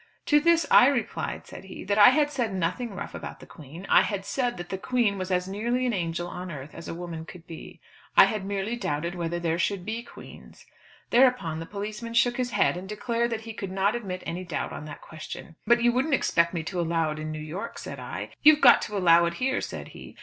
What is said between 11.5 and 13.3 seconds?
the policeman shook his head and declared